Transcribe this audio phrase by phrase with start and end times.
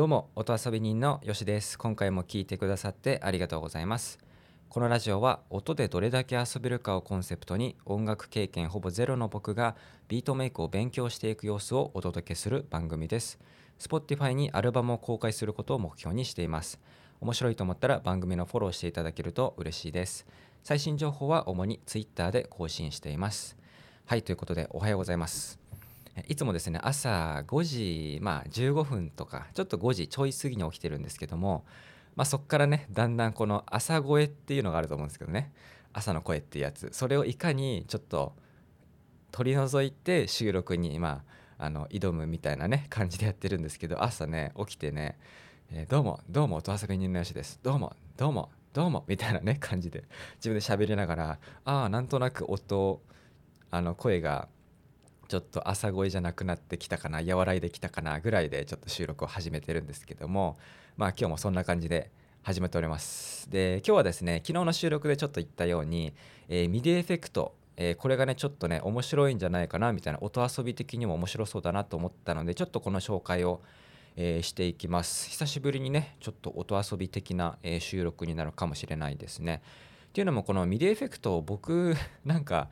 [0.00, 1.78] どうも音遊び人のよしです。
[1.78, 4.18] 今回も聞いてくださってありがとうございます。
[4.70, 9.76] このラジオは音でどれだけ遊べるかをコンセプトに音楽経験ほぼゼロの僕が
[10.08, 13.38] ビートメイクを勉強していく様子をお届けする番組です。
[13.78, 16.80] Spotify にアルバムを公開することを目標にしています。
[17.20, 20.26] 面白いと思ったら番組のフォローしていただけると嬉しいです。
[20.64, 23.58] 最新情報は主に Twitter で更新しています。
[24.06, 25.59] はいということでおはようございます。
[26.28, 31.64] いつもですね朝5時、まあ、15分とかちょっと5時ちょい過ぎに起きてるんですけども、
[32.16, 35.52] まあ、そこからねだんだんこの朝声っていうのがあると思うんですけどね。
[35.92, 36.88] 朝の声っていうやつ。
[36.92, 38.32] それをいかにちょっと
[39.32, 41.22] 取り除いて収録に、ま
[41.58, 45.18] あ、あの挑むみたいなね感じでやってるんですけど朝ね起きてね、
[45.70, 47.60] えー、どうもどうも音遊び人のよしです。
[47.62, 50.04] どうもどうもどうもみたいなね感じで
[50.36, 53.00] 自分で喋りながらああなんとなく音
[53.70, 54.48] あの声が
[55.30, 60.58] ちょっと朝声じゃなくなってきたかな和らいできたかなぐらいでちょっと収録を始めてるんですけども
[60.96, 62.10] まあ今日もそんな感じで
[62.42, 63.48] 始めております。
[63.48, 66.12] で今日はですね昨日の収録でちょっと言ったように、
[66.48, 73.62] えー、 MIDIエフェクトえー、これがねちょっとね面白いんじゃないかなみたいな音遊び的にも面白そうだなと思ったのでちょっとこの紹介を、
[74.16, 75.30] えー、していきます。
[75.30, 79.62] 久しぶりにねちょっと音遊び的な、えー、収録になるかもしれないですね。
[80.08, 81.94] っていうのもこの MIDIエフェクトを僕
[82.26, 82.68] なんか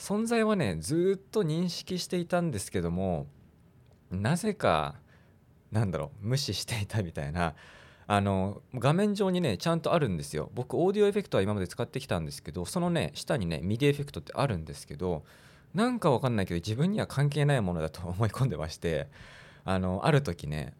[0.00, 3.26] 存在はねずっと認識していたんですけども
[4.10, 4.94] なぜか
[5.70, 7.54] なんだろう無視していたみたいな
[8.06, 10.50] あの画面上にねちゃんとあるんですよ。
[10.54, 15.22] 僕オーディオエフェクトは今まで使ってきたんですけどそのね下にね MIDIエフェクトってあるんですけど
[15.74, 19.06] なんかわかんないけど自分には関係ないものだと思い込んでまして
[19.64, 20.72] あのある時ね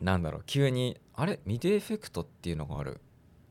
[0.00, 1.38] なんだろう急にあれ？
[1.46, 3.00] MIDIエフェクトっていうのがある。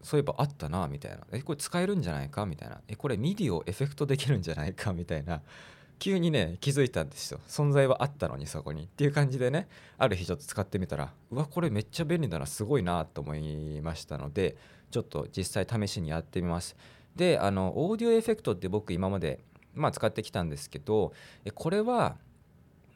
[0.04, 1.20] そういえばあったなみたいな。
[1.32, 2.46] えこれ使えるんじゃないか？
[2.46, 2.82] みたいな。
[2.88, 4.94] えこれ MIDIをエフェクトできるんじゃないか？
[4.94, 5.42] みたいな。
[6.00, 7.40] 急にね気づいたんですよ。
[7.48, 9.68] 存在はあったのにそこにっていう感じでね
[10.00, 14.58] ある日ちょっと使ってみたらうわこれめっちゃ便利だなすごいなと思いましたので
[14.90, 16.76] ちょっと実際試しにやってみます。
[17.16, 19.42] であのオーディオエフェクトって僕今まで
[19.76, 21.14] まあ使ってきたんですけど
[21.54, 22.18] これは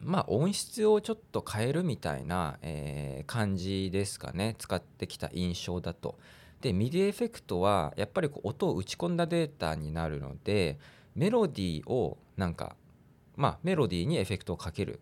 [0.02, 4.56] まあ音質をちょっと変えるみたいな、えー、感じですかね。
[4.58, 6.18] 使ってきた印象だと。
[6.62, 10.80] で MIDIエフェクトはやっぱりこう音を打ち込んだデータになるので
[11.16, 12.76] メロディーをなんか
[13.36, 15.00] まあメロディーにエフェクトをかける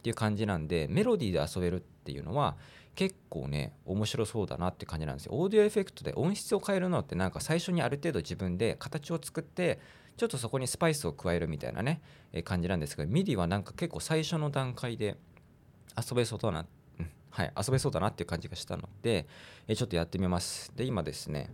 [0.00, 2.56] っていう感じなんでメロディーで遊べるっていうのは
[2.94, 5.32] 結構ね面白そうだなって感じなんですよ。
[5.34, 9.80] オーディオエフェクトで音質を変えるのってなんか最初にある程度自分で形を作って
[10.16, 12.02] ちょっとそこにスパイスを加えるみたいなね、
[12.32, 15.16] え感じなんですが MIDIはなんか結構最初の段階で
[15.96, 16.66] 遊べそうだなっ
[17.32, 19.26] はい、遊べそうだなっていう感じがしたので、
[19.66, 20.70] えちょっとやってみます。
[20.76, 21.50] で、今ですね、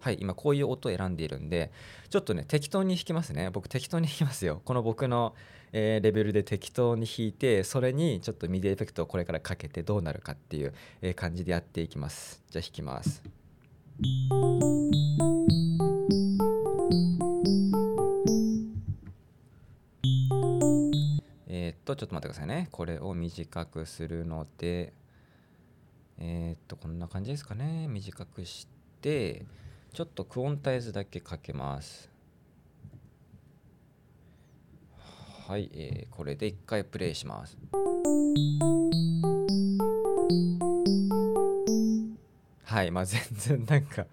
[0.00, 1.70] はい、今こういう音を選んでいるんで、
[2.10, 3.50] ちょっとね、適当に弾きますね。
[3.50, 4.60] 僕適当に弾きますよ。
[4.64, 5.36] この僕の、
[5.72, 12.42] えー、レベルで適当に弾いて、それにちょっと MIDIエフェクトをこれからかけてどうなるかっていう、え感じでやっていきます。
[12.50, 13.22] じゃあ弾きます。
[21.96, 22.68] とちょっと待ってくださいね。
[22.70, 24.92] これを短くするので
[26.18, 27.88] えー、っとこんな感じですかね。
[27.88, 28.68] 短くし
[29.00, 29.44] て
[29.92, 32.10] ちょっとクオンタイズだけかけます。
[35.48, 37.58] はい、えー、これで一回プレイします。
[42.64, 44.06] はいまあ全然なんか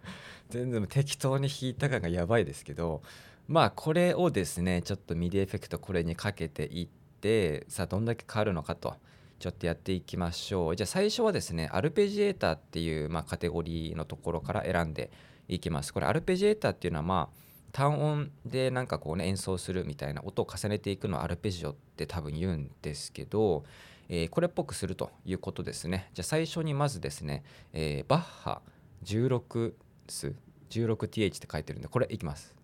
[0.50, 3.02] 全然適当に弾いた感がやばいですけど
[3.48, 8.96] まあこれをですねちょっと MIDIエフェクトこれにかけていってってさあどんだけ変わるのかと
[9.40, 10.76] ちょっとやっていきましょう。
[10.76, 15.12] じゃあ最初はですねアルペジエーターっていう、まあ、カテゴリーのところから選んで
[15.48, 15.94] いきます。
[15.94, 17.40] これアルペジエーターっていうのはまあ
[17.72, 23.64] 単音でなんかこうね演奏するみたいな音を重ねていくのをアルペジオって多分言うんですけど、
[24.10, 26.10] えー、これっぽくするということですね。
[26.14, 27.44] じゃあ最初にまずですね、
[27.74, 28.62] えー、バッハ
[29.04, 29.74] 16
[30.08, 30.36] ス
[30.70, 32.56] 16th って書いてるんでこれいきます。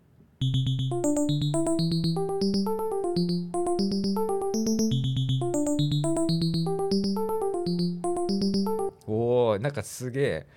[9.08, 10.48] おおなんかすげえ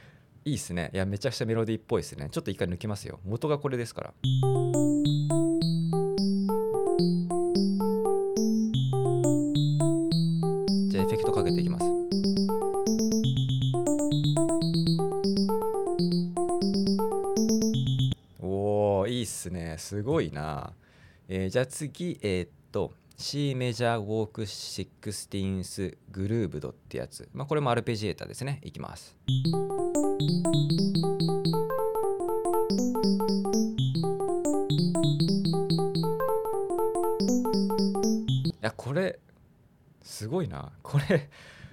[0.44, 0.90] いいっすね。
[0.94, 2.28] いやめちゃくちゃメロディーっぽいですね。
[2.30, 3.20] ちょっと一回抜きますよ。
[3.24, 4.14] 元がこれですから。
[10.88, 11.84] じゃあエフェクトかけていきます。
[18.40, 19.76] おおいいっすね。
[19.78, 20.72] すごいな。
[21.28, 28.60] えー、じゃあ次えー、っと C メジャーウォークシックスティンスグルーブドってやつ、まあ、これもアルペジエーターですね。
[28.62, 29.16] いきます。
[29.26, 29.42] い
[38.60, 39.18] やこれ
[40.00, 40.70] すごいな。
[40.84, 41.28] これ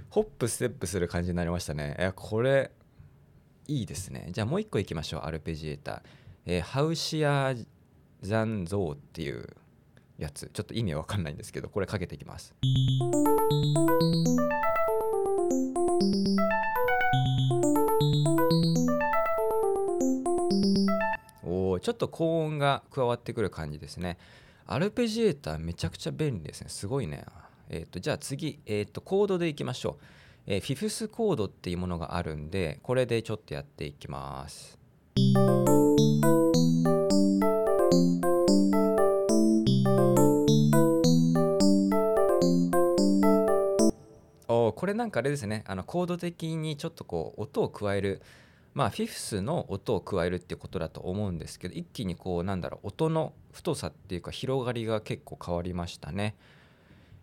[0.10, 1.96] ホップステップする感じになりましたね。
[2.00, 2.72] いやこれ
[3.68, 4.30] いいですね。
[4.32, 5.22] じゃあもう一個いきましょう。
[5.22, 6.02] アルペジエーター、
[6.48, 7.54] えー、ハウシア
[8.24, 9.48] ザンゾーっていう
[10.18, 10.50] やつ。
[10.54, 12.54] ちょっと意味は分かんないんですけどこれかけていきます。
[21.44, 24.18] おおちょっと高音が加わってくる感じですね。
[24.68, 26.70] アルペジエーターめちゃくちゃ便利ですね。
[26.70, 27.26] すごいね。
[27.70, 30.04] えっ、ー、とじゃあ次、えっ、ー、とコードでいきましょう、
[30.48, 34.78] えー、フィフスコードっていうものがあるんでこれでちょっとやっていきます。
[44.86, 45.64] これなんかあれですね。
[45.66, 48.22] あのコード的にちょっとこう音を加える。
[48.76, 56.36] まあフィフスの音を加えるっていうことだと思うんですけど一気にこうなんだろう音の太さっていうか広がりが結構変わりましたね。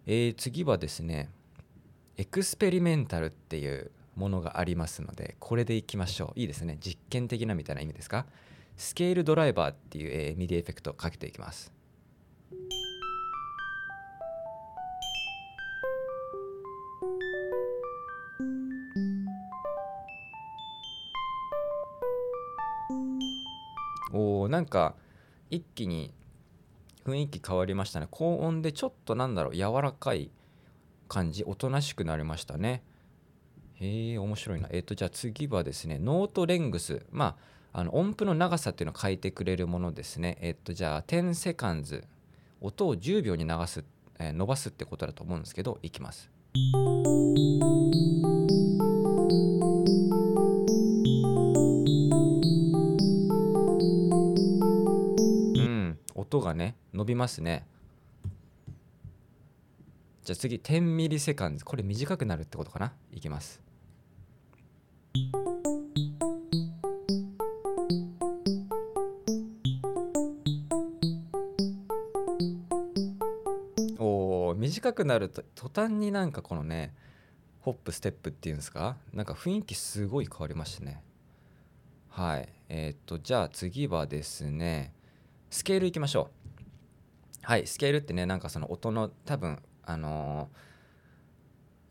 [0.08, 1.30] えー、次はですね
[2.16, 6.40] experimental っていうものがありますのでこれでいきましょう。
[6.40, 6.78] いいですね。
[6.80, 8.26] 実験的なみたいな意味ですか？
[8.76, 11.72] scale driver っていう、えー、 MIDIエフェクトをかけていきます。
[24.12, 24.94] おなんか
[25.50, 26.12] 一気に
[27.04, 28.06] 雰囲気変わりましたね。
[28.10, 30.30] 高音でちょっとなんだろう柔らかい
[31.08, 31.44] 感じ。
[31.44, 32.82] おとなしくなりましたね。
[33.74, 34.68] へえ面白いな。
[34.70, 37.04] えっ、ー、とじゃあ次はですねノートレングス。
[37.10, 37.36] ま
[37.72, 40.38] ああの音符の長さっていうのを書いてくれるものですね。
[40.40, 42.04] えっ、ー、とじゃあ10セカンズ。
[42.60, 43.84] 音を10秒に流す、
[44.20, 46.30] えー、伸ばすってことだと思うんですけどいきます。
[56.32, 57.66] 音がね伸びますね。
[60.24, 62.94] じゃあ次10ミリセカンドこれ短くなるってことかな？
[63.10, 63.60] いきます。
[73.98, 76.94] おお短くなると途端になんかこのね
[77.60, 78.96] ホップステップっていうんですか？
[79.12, 81.02] なんか雰囲気すごい変わりましたね。
[82.08, 82.48] はい。
[82.70, 84.94] えー、っとじゃあ次はですね
[85.52, 86.30] スケールいきましょ
[87.42, 87.42] う。
[87.42, 90.48] はいスケールってねなんかその音の多分あの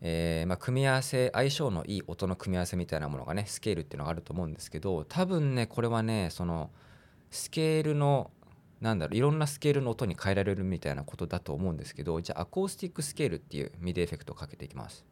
[0.00, 6.70] えー、まあ、組み合わせ相性のいい音の組み合わせみたいなものがねスケールっていうのがあると思うんですけど多分ねこれはねその
[7.30, 8.32] スケールの
[8.80, 15.04] なんだろういろんなスケールの音に変えられるみたいなことだと思うんですけどじゃあ acoustic scale っていう MIDIエフェクトをかけていきます。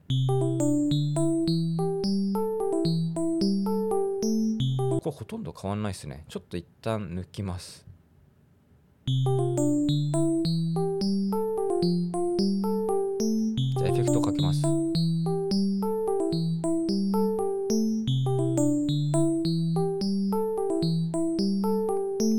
[4.98, 6.24] これほとんど変わんないですね。
[6.28, 7.90] ちょっと一旦抜きます。
[13.76, 14.62] じゃあエフェクトをかけます。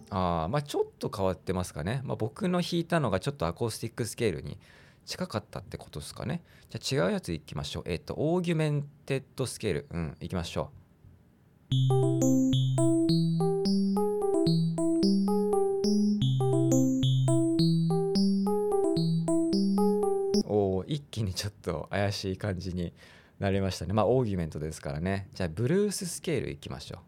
[0.10, 4.58] あまあちょっと変わってますかね、まあ、僕の弾いたのがちょっと acoustic scale に
[5.06, 6.42] 近かったってことですかね。
[6.70, 7.84] じゃあ違うやついきましょう。
[7.86, 9.88] えっ、ー、と augmented scale。
[9.92, 10.72] うんいきましょ
[13.48, 13.51] う。
[20.92, 22.92] 一気にちょっと怪しい感じに
[23.40, 23.94] なりましたね。
[23.94, 25.30] まあオーギュメントですからね。
[25.34, 27.02] じゃあブルーススケールいきましょう。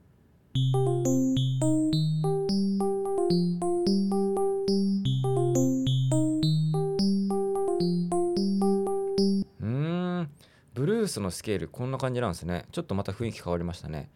[9.59, 10.29] うん。
[10.73, 12.63] ブルースのスケールこんな感じなんですね。
[12.71, 14.09] ちょっとまた雰囲気変わりましたね。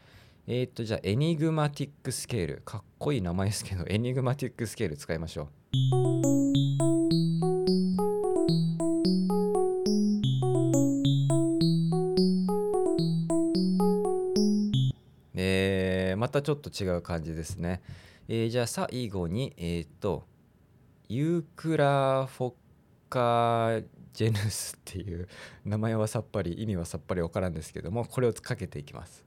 [0.48, 2.62] えー、っとじゃあ enigmatic scale。
[2.64, 5.50] かっこいい名前ですけど enigmatic scale 使いましょ
[6.84, 6.87] う。
[16.16, 17.82] またちょっと違う感じですね。
[18.28, 20.26] えー、じゃあ最後に、えっ、ー、と、
[21.10, 25.28] Euler-Fokker genus っていう
[25.64, 29.24] 名前はさっぱり意味はさっぱり分からんですけどもこれをかけていきます。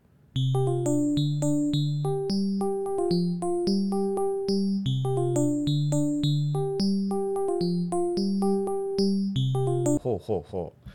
[10.03, 10.91] ほうほうほう。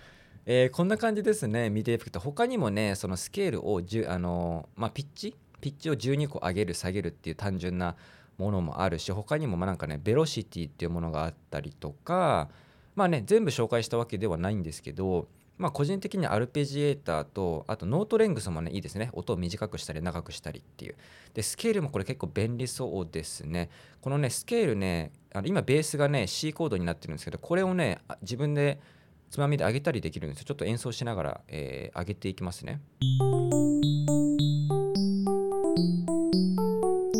[0.45, 7.95] えー、こんな感じですね MIDIエフェクト他にもねそのスケールをじゅあの、まあ、ピッチピッチを12個上げる下げるっていう単純な
[8.37, 12.49] ものもあるし他にもまなんかねベロシティっていうものがあったりとか
[12.95, 19.09] まあね全部紹介したわけではないんですけどまあ個人的にアルペジエーターとあとノートレングスもねいいですね。
[19.13, 20.95] 音を短くしたり長くしたりっていう。
[21.33, 23.69] でスケールもこれ結構便利そうですね。
[24.01, 28.81] このねスケールねあの今ベースがね C コードになってるんですけどこれをね自分で
[29.29, 30.45] つまみで上げたりできるんですよ。
[30.45, 32.81] ちょっと演奏しながら、えー、上げていきますね。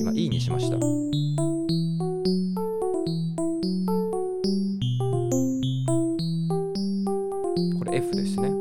[0.06, 0.78] 今 E にしました。
[0.78, 0.86] こ
[7.86, 8.52] れ F ですね。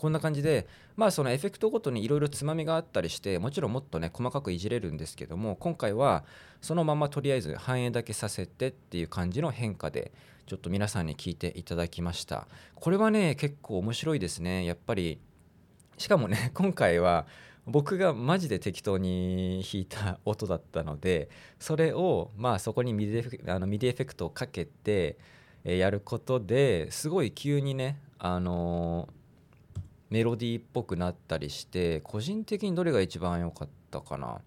[0.00, 0.66] こんな感じで、
[0.96, 6.24] まあ、そのエフェクトごとにいろいろつまみがあったりしてもちろんもっとね細かくいじれるんですけども今回は
[6.62, 10.12] そのままとりあえず反映だけさせてっていう感じの変化で
[10.46, 12.48] ちょっと皆さんに聞いていただきました。
[12.76, 14.64] これはね結構面白いですね。
[14.64, 15.20] やっぱり
[15.98, 17.26] しかもね 今回は
[17.66, 21.28] 僕がマジで適当に弾いた音だったので
[21.58, 25.18] それをまあそこに MIDI あの MIDI エフェクトをかけて
[25.62, 29.19] やることですごい急にねあのー
[30.10, 34.40] メロディーっぽくなったりして個人的にどれが一番良かったかな。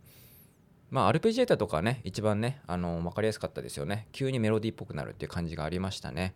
[0.91, 4.07] まあアルペジエーターとかね一番ねあの分かりやすかったですよね。
[4.11, 6.35] 急にメロディーっぽくなるっていう感じがありましたね。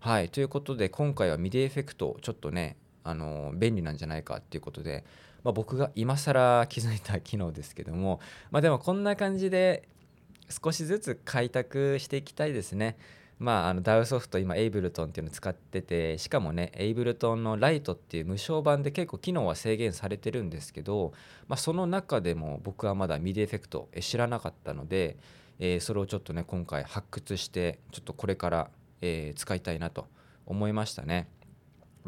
[0.00, 0.28] はい。
[0.28, 5.04] ということで今回は MIDI エフェクトちょっとねあの便利なんじゃないかっていうことで、
[5.42, 8.20] まあ、僕が今更気づいた機能ですけども
[8.50, 9.88] まあでもこんな感じで
[10.48, 12.96] 少しずつ開拓していきたいですね。
[13.38, 21.12] まあ、あの DAW ソフト今 Ableton っていうのを使っててしかもね Ableton の Lite っていう無償版で結構機能は制限されてるんですけど、
[21.46, 25.16] まあ、その中でも僕はまだ MIDI エフェクト知らなかったので、
[25.60, 30.06] えー、それをちょっとね今回発掘してちょっとこれから、えー、使いたいなと
[30.44, 31.28] 思いましたね。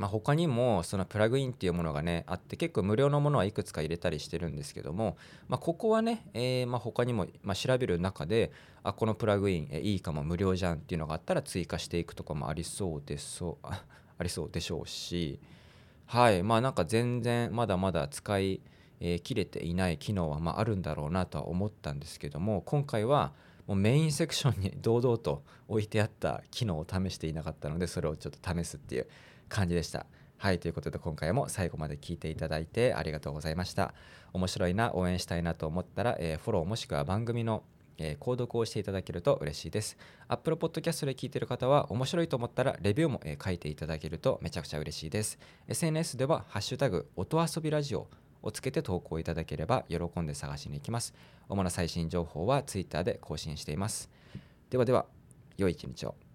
[0.00, 8.50] まあ、他にもそのプラグインっていうものがねあって結構無料のものはいくつか入れたりしてるんですけども、まあ、ここはね、えー、ま他にも、ま、調べる中で
[8.82, 15.38] あこのプラグイン、えいいかも無料じゃんっていうのがあったら追加していくとかもありそうでそう ありそうでしょうし
[16.06, 18.62] はいまあなんか全然まだまだ使い、
[19.00, 23.34] えー、切れていない機能はまああるんだろうなとは思ったんですけども今回は
[23.66, 29.06] もうメインセクションに堂々と置いてあった機能を試していなかったのでそれをちょっと試すっていう
[29.50, 30.06] 感じでした。
[30.38, 33.92] はい、ということで今回も最後まで聞いていただいてありがとうございました。
[34.32, 37.62] 面白いな、応援したいなと思ったら、えー、フォローもしくは番組の
[38.00, 39.96] え、購読をしていただけると嬉しいです。
[40.26, 45.38] Apple Podcast で聞いている方は面白いと思ったらレビューも、え、書いていただけるとめちゃくちゃ嬉しいです。
[45.68, 48.08] SNS ではハッシュタグ音遊びラジオ
[48.42, 51.14] をつけて投稿いただければ喜んで探しに行きます。
[51.48, 54.10] 主な最新情報は Twitter で更新しています。
[54.70, 55.06] ではでは、
[55.58, 56.29] 良い一日を。